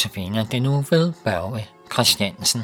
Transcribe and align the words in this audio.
Notabene 0.00 0.46
det 0.50 0.62
nu 0.62 0.84
ved 0.90 1.12
Børge 1.24 1.68
Christiansen. 1.92 2.60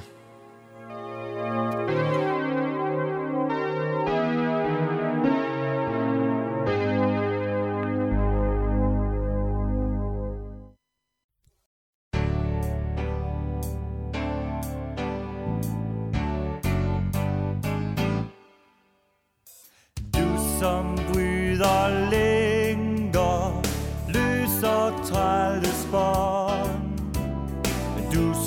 som 20.60 20.98
bryder 21.12 22.10
længder, 22.10 23.62
løser 24.08 25.04
trælles 25.04 25.88
bånd. 25.90 26.45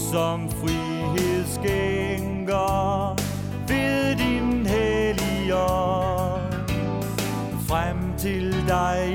Du 0.09 0.13
som 0.13 0.49
frihedsgænger, 0.49 3.15
ved 3.67 4.15
din 4.15 4.65
hellige. 4.65 5.53
Frem 7.67 7.97
til 8.17 8.67
dig 8.67 9.08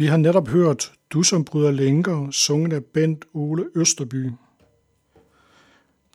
Vi 0.00 0.06
har 0.06 0.16
netop 0.16 0.48
hørt 0.48 0.92
Du 1.10 1.22
som 1.22 1.44
bryder 1.44 1.70
lænker, 1.70 2.30
sunget 2.30 2.72
af 2.72 2.84
Bent 2.84 3.24
Ole 3.34 3.66
Østerby. 3.74 4.30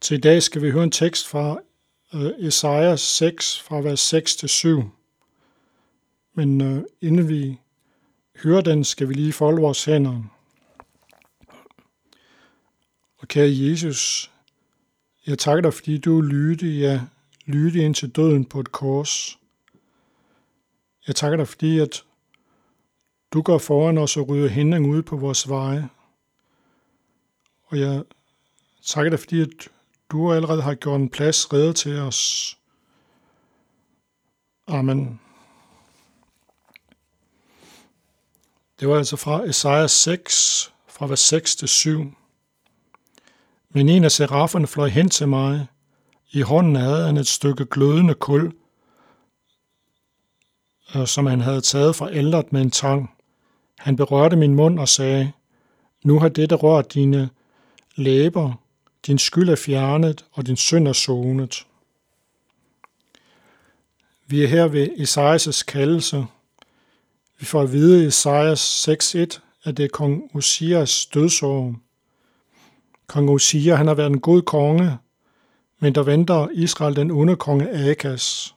Til 0.02 0.18
i 0.18 0.22
dag 0.22 0.44
skal 0.44 0.62
vi 0.62 0.72
høre 0.72 0.84
en 0.84 0.92
tekst 0.92 1.28
fra 1.28 1.60
øh, 2.14 2.32
Esajas 2.40 3.02
6, 3.02 3.62
fra 3.62 3.82
vers 3.82 4.00
6 4.00 4.36
til 4.36 4.50
7. 4.50 4.84
Men 6.34 6.62
øh, 6.62 6.84
inden 7.02 7.30
vi 7.30 7.60
hører 8.44 8.62
den, 8.62 8.84
skal 8.84 9.10
vi 9.10 9.14
lige 9.14 9.34
folde 9.34 9.62
vores 9.62 9.86
hænder. 9.86 10.24
Og 13.18 13.28
kære 13.28 13.50
Jesus, 13.52 14.32
jeg 15.28 15.40
takker 15.40 15.62
dig, 15.62 15.74
fordi 15.74 15.98
du 15.98 16.22
lytte, 16.22 16.68
ja, 16.68 17.02
lytte 17.46 17.80
ind 17.80 17.96
til 17.96 18.10
døden 18.10 18.46
på 18.46 18.60
et 18.60 18.72
kors. 18.72 19.40
Jeg 21.08 21.16
takker 21.16 21.38
dig, 21.38 21.48
fordi 21.48 21.80
at 21.80 22.04
du 23.36 23.42
går 23.42 23.58
foran 23.58 23.98
os 23.98 24.18
og 24.18 24.30
rydder 24.30 24.48
hindring 24.48 24.90
ud 24.90 25.04
på 25.04 25.18
vores 25.18 25.50
veje. 25.50 25.90
Og 27.66 27.80
jeg 27.80 28.04
takker 28.86 29.10
dig, 29.10 29.20
fordi 29.20 29.42
at 29.42 29.50
du 30.12 30.34
allerede 30.34 30.62
har 30.62 30.76
gjort 30.76 31.02
en 31.02 31.10
plads 31.10 31.54
reddet 31.54 31.76
til 31.76 32.00
os. 32.00 32.58
Amen. 34.68 35.20
Det 38.80 38.88
var 38.88 38.98
altså 38.98 39.16
fra 39.16 39.44
Esajas 39.44 39.92
6, 39.92 40.74
fra 40.88 41.08
vers 41.08 41.20
6 41.20 41.56
til 41.56 41.68
7. 41.68 42.14
Men 43.70 43.90
en 43.90 44.04
af 44.04 44.12
seraferne 44.12 44.68
fløj 44.68 44.88
hen 44.88 45.10
til 45.10 45.28
mig. 45.28 45.68
I 46.32 46.42
hånden 46.42 46.76
havde 46.76 47.06
han 47.06 47.18
et 47.18 47.28
stykke 47.28 47.66
glødende 47.66 48.14
kul, 48.14 48.54
øh, 50.96 51.08
som 51.08 51.26
han 51.26 51.42
havde 51.42 51.62
taget 51.62 51.96
fra 51.96 52.12
ældret 52.12 52.54
med 52.54 52.62
en 52.62 52.72
tang. 52.72 53.15
Han 53.86 53.96
berørte 53.96 54.36
min 54.36 54.56
mund 54.56 54.80
og 54.80 54.90
sagde, 54.90 55.32
Nu 56.04 56.20
har 56.20 56.30
dette 56.30 56.56
rørt 56.56 56.94
dine 56.94 57.30
læber, 57.96 58.54
din 59.08 59.18
skyld 59.18 59.50
er 59.50 59.56
fjernet, 59.56 60.26
og 60.32 60.48
din 60.48 60.56
synd 60.56 60.88
er 60.88 60.94
sonet. 60.94 61.66
Vi 64.28 64.44
er 64.44 64.48
her 64.48 64.68
ved 64.68 64.88
Esajas' 64.88 65.64
kaldelse. 65.66 66.26
Vi 67.40 67.46
får 67.46 67.62
at 67.62 67.72
vide 67.72 68.04
i 68.04 68.08
Esajas 68.08 68.88
6.1, 68.90 69.40
at 69.64 69.78
det 69.78 69.86
er 69.86 69.90
kong 69.94 70.32
Osias 70.34 71.06
dødsår. 71.06 71.76
Kong 73.08 73.30
Osia 73.30 73.76
han 73.76 73.88
har 73.88 73.94
været 73.94 74.12
en 74.12 74.22
god 74.22 74.42
konge, 74.42 74.98
men 75.80 75.96
der 75.96 76.04
venter 76.04 76.48
Israel 76.54 76.96
den 76.96 77.12
onde 77.12 77.36
konge 77.36 77.90
Akas. 77.90 78.56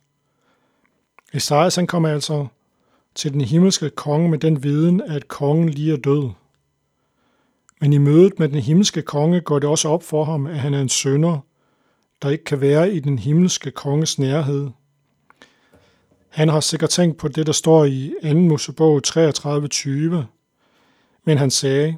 Esajas 1.32 1.76
han 1.76 1.86
kommer 1.86 2.08
altså 2.08 2.46
til 3.18 3.32
den 3.32 3.40
himmelske 3.40 3.90
konge 3.90 4.28
med 4.28 4.38
den 4.38 4.62
viden, 4.62 5.00
at 5.00 5.28
kongen 5.28 5.68
lige 5.68 5.92
er 5.92 5.96
død. 5.96 6.30
Men 7.80 7.92
i 7.92 7.98
mødet 7.98 8.38
med 8.38 8.48
den 8.48 8.58
himmelske 8.58 9.02
konge 9.02 9.40
går 9.40 9.58
det 9.58 9.68
også 9.68 9.88
op 9.88 10.02
for 10.02 10.24
ham, 10.24 10.46
at 10.46 10.58
han 10.58 10.74
er 10.74 10.80
en 10.80 10.88
sønder, 10.88 11.38
der 12.22 12.30
ikke 12.30 12.44
kan 12.44 12.60
være 12.60 12.92
i 12.92 13.00
den 13.00 13.18
himmelske 13.18 13.70
konges 13.70 14.18
nærhed. 14.18 14.68
Han 16.28 16.48
har 16.48 16.60
sikkert 16.60 16.90
tænkt 16.90 17.16
på 17.16 17.28
det, 17.28 17.46
der 17.46 17.52
står 17.52 17.84
i 17.84 18.12
2. 18.22 18.34
Mosebog 18.34 19.02
33.20, 19.06 19.88
men 21.24 21.38
han 21.38 21.50
sagde, 21.50 21.96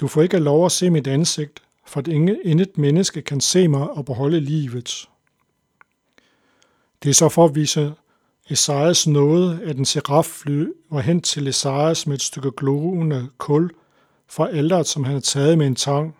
du 0.00 0.08
får 0.08 0.22
ikke 0.22 0.38
lov 0.38 0.66
at 0.66 0.72
se 0.72 0.90
mit 0.90 1.06
ansigt, 1.06 1.62
for 1.86 2.00
at 2.00 2.08
intet 2.44 2.78
menneske 2.78 3.22
kan 3.22 3.40
se 3.40 3.68
mig 3.68 3.90
og 3.90 4.04
beholde 4.04 4.40
livet. 4.40 5.08
Det 7.02 7.10
er 7.10 7.14
så 7.14 7.28
for 7.28 7.44
at 7.44 7.54
vise 7.54 7.94
Esajas 8.50 9.06
nåede, 9.06 9.60
at 9.64 9.76
en 9.76 9.84
seraffly 9.84 10.66
var 10.90 11.00
hen 11.00 11.20
til 11.20 11.48
Esajas 11.48 12.06
med 12.06 12.14
et 12.14 12.22
stykke 12.22 12.50
glående 12.50 13.28
kul 13.38 13.70
fra 14.28 14.48
alderet, 14.48 14.86
som 14.86 15.04
han 15.04 15.10
havde 15.10 15.24
taget 15.24 15.58
med 15.58 15.66
en 15.66 15.74
tang. 15.74 16.16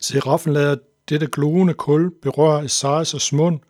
Seraffen 0.00 0.52
lader 0.52 0.76
dette 1.08 1.26
glående 1.26 1.74
kul 1.74 2.10
berøre 2.22 2.64
Esajas 2.64 3.32
mund, 3.32 3.60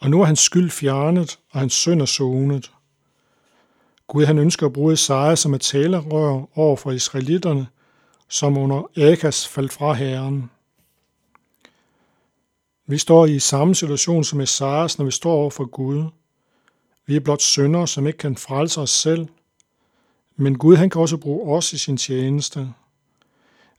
og 0.00 0.10
nu 0.10 0.20
er 0.20 0.24
hans 0.24 0.40
skyld 0.40 0.70
fjernet, 0.70 1.38
og 1.52 1.60
hans 1.60 1.72
synd 1.72 2.02
er 2.02 2.06
sonet. 2.06 2.72
Gud 4.06 4.24
han 4.24 4.38
ønsker 4.38 4.66
at 4.66 4.72
bruge 4.72 4.92
Esajas 4.92 5.38
som 5.38 5.54
et 5.54 5.60
talerør 5.60 6.58
over 6.58 6.76
for 6.76 6.90
israelitterne, 6.90 7.66
som 8.28 8.58
under 8.58 8.90
Akas 8.96 9.48
faldt 9.48 9.72
fra 9.72 9.92
herren. 9.92 10.50
Vi 12.86 12.98
står 12.98 13.26
i 13.26 13.38
samme 13.38 13.74
situation 13.74 14.24
som 14.24 14.40
Esajas, 14.40 14.98
når 14.98 15.04
vi 15.04 15.10
står 15.10 15.32
over 15.32 15.50
for 15.50 15.64
Gud. 15.64 16.04
Vi 17.06 17.16
er 17.16 17.20
blot 17.20 17.42
syndere, 17.42 17.88
som 17.88 18.06
ikke 18.06 18.18
kan 18.18 18.36
frelse 18.36 18.80
os 18.80 18.90
selv. 18.90 19.26
Men 20.36 20.58
Gud 20.58 20.76
han 20.76 20.90
kan 20.90 21.00
også 21.00 21.16
bruge 21.16 21.56
os 21.56 21.72
i 21.72 21.78
sin 21.78 21.96
tjeneste. 21.96 22.72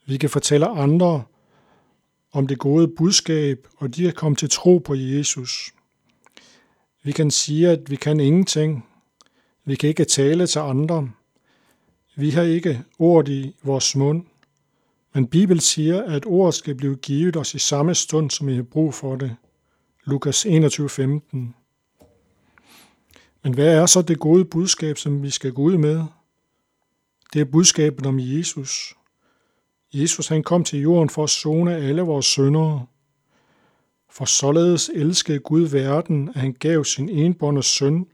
Vi 0.06 0.18
kan 0.18 0.30
fortælle 0.30 0.68
andre 0.68 1.24
om 2.32 2.48
det 2.48 2.60
gode 2.60 2.88
budskab, 2.88 3.68
og 3.78 3.96
de 3.96 4.02
kan 4.02 4.14
komme 4.14 4.36
til 4.36 4.50
tro 4.50 4.78
på 4.78 4.96
Jesus. 4.96 5.74
Vi 7.04 7.12
kan 7.12 7.32
sige, 7.32 7.70
at 7.70 7.90
vi 7.90 7.96
kan 7.96 8.20
ingenting. 8.20 8.86
Vi 9.66 9.76
kan 9.76 9.90
ikke 9.90 10.06
tale 10.06 10.48
til 10.48 10.60
andre. 10.60 11.10
Vi 12.16 12.30
har 12.30 12.42
ikke 12.44 12.84
ord 13.00 13.28
i 13.28 13.56
vores 13.64 13.96
mund. 13.96 14.26
Men 15.18 15.28
Bibel 15.28 15.62
siger, 15.62 16.04
at 16.04 16.26
ordet 16.26 16.54
skal 16.54 16.76
blive 16.76 16.96
givet 16.96 17.38
os 17.38 17.56
i 17.56 17.60
samme 17.60 17.96
stund, 17.96 18.32
som 18.32 18.50
I 18.50 18.56
har 18.56 18.64
brug 18.64 18.94
for 18.94 19.16
det. 19.16 19.36
Lukas 20.06 20.46
21:15. 20.46 21.56
Men 23.44 23.54
hvad 23.54 23.76
er 23.76 23.86
så 23.86 24.02
det 24.02 24.20
gode 24.20 24.46
budskab, 24.46 24.98
som 24.98 25.24
vi 25.24 25.30
skal 25.30 25.54
gå 25.54 25.62
ud 25.62 25.78
med? 25.78 26.04
Det 27.34 27.42
er 27.42 27.46
budskabet 27.46 28.06
om 28.06 28.20
Jesus. 28.20 28.96
Jesus 29.94 30.28
han 30.28 30.44
kom 30.44 30.64
til 30.64 30.80
jorden 30.80 31.10
for 31.10 31.24
at 31.24 31.30
zone 31.30 31.76
alle 31.76 32.02
vores 32.02 32.26
syndere. 32.26 32.86
For 34.10 34.26
således 34.26 34.92
elskede 34.94 35.40
Gud 35.40 35.62
verden, 35.62 36.30
at 36.30 36.36
han 36.36 36.54
gav 36.54 36.84
sin 36.84 37.10
enbårne 37.10 37.64
søn, 37.64 38.06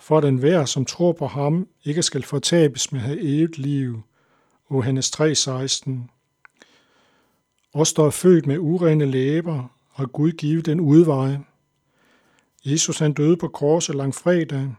for 0.00 0.18
at 0.18 0.24
enhver, 0.24 0.64
som 0.64 0.84
tror 0.84 1.12
på 1.12 1.26
ham, 1.26 1.68
ikke 1.84 2.02
skal 2.02 2.22
fortabes 2.22 2.92
med 2.92 3.00
at 3.00 3.06
have 3.06 3.20
evigt 3.20 3.58
liv. 3.58 4.02
Johannes 4.72 5.10
3:16. 5.10 5.90
Os, 7.74 7.92
der 7.92 8.04
er 8.04 8.10
født 8.10 8.46
med 8.46 8.58
urene 8.58 9.06
læber, 9.06 9.68
har 9.92 10.06
Gud 10.06 10.32
givet 10.32 10.66
den 10.66 10.80
udvej. 10.80 11.36
Jesus 12.64 12.98
han 12.98 13.12
døde 13.12 13.36
på 13.36 13.48
korset 13.48 13.94
lang 13.94 14.14
fredag. 14.14 14.74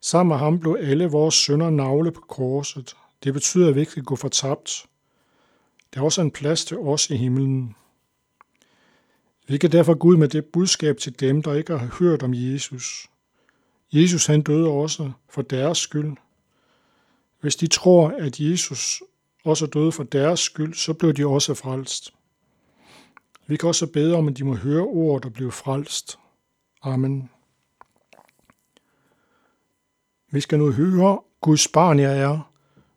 Sammen 0.00 0.28
med 0.28 0.36
ham 0.36 0.60
blev 0.60 0.76
alle 0.80 1.06
vores 1.06 1.34
sønder 1.34 1.70
navle 1.70 2.12
på 2.12 2.20
korset. 2.20 2.96
Det 3.24 3.34
betyder, 3.34 3.68
at 3.68 3.74
vi 3.74 3.80
ikke 3.80 3.92
kan 3.92 4.04
gå 4.04 4.16
fortabt. 4.16 4.86
Der 5.94 6.00
er 6.00 6.04
også 6.04 6.20
en 6.20 6.30
plads 6.30 6.64
til 6.64 6.78
os 6.78 7.10
i 7.10 7.16
himlen. 7.16 7.76
Vi 9.48 9.58
kan 9.58 9.72
derfor 9.72 9.94
gå 9.94 10.08
ud 10.08 10.16
med 10.16 10.28
det 10.28 10.44
budskab 10.44 10.96
til 10.96 11.20
dem, 11.20 11.42
der 11.42 11.54
ikke 11.54 11.78
har 11.78 11.96
hørt 11.98 12.22
om 12.22 12.34
Jesus. 12.34 13.10
Jesus 13.92 14.26
han 14.26 14.42
døde 14.42 14.68
også 14.68 15.12
for 15.30 15.42
deres 15.42 15.78
skyld. 15.78 16.16
Hvis 17.42 17.56
de 17.56 17.66
tror, 17.66 18.08
at 18.08 18.40
Jesus 18.40 19.02
også 19.44 19.66
døde 19.66 19.92
for 19.92 20.02
deres 20.02 20.40
skyld, 20.40 20.74
så 20.74 20.94
blev 20.94 21.12
de 21.12 21.26
også 21.26 21.54
frelst. 21.54 22.14
Vi 23.46 23.56
kan 23.56 23.68
også 23.68 23.86
bede 23.86 24.14
om, 24.14 24.28
at 24.28 24.38
de 24.38 24.44
må 24.44 24.54
høre 24.54 24.82
ordet 24.82 25.24
og 25.24 25.32
blive 25.32 25.52
frelst. 25.52 26.18
Amen. 26.82 27.30
Vi 30.30 30.40
skal 30.40 30.58
nu 30.58 30.72
høre 30.72 31.20
Guds 31.40 31.68
barn 31.68 31.98
jeg 31.98 32.18
er, 32.18 32.52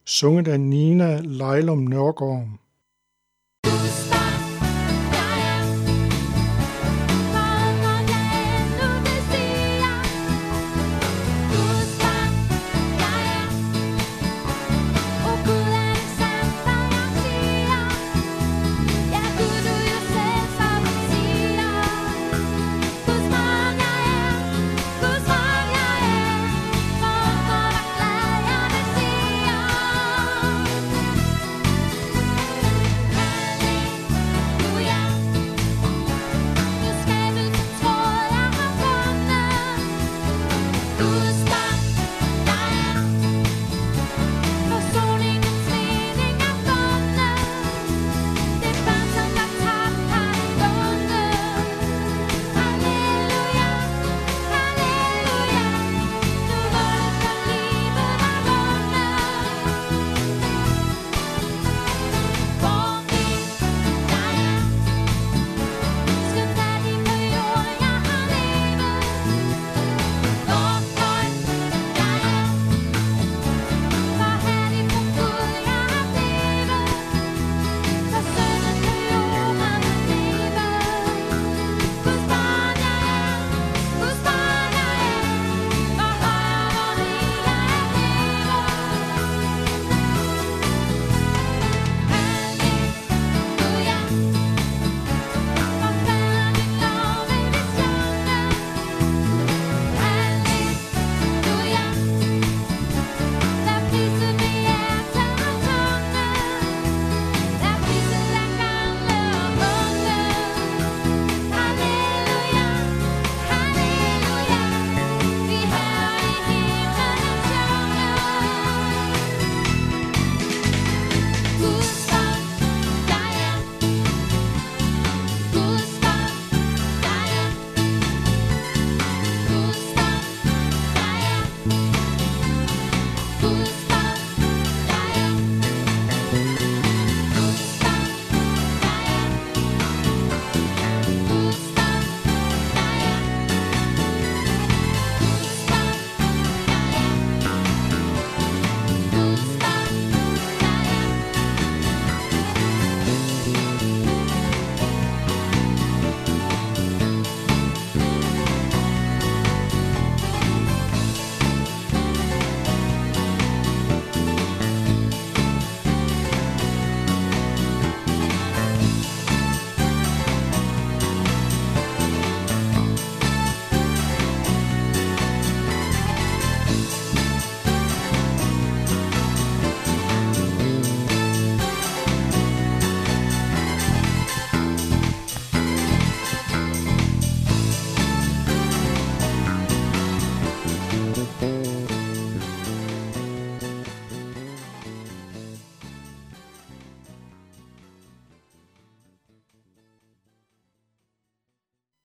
sunget 0.06 0.48
af 0.48 0.60
Nina 0.60 1.20
Leilum 1.20 1.78
Nørgaard. 1.78 2.48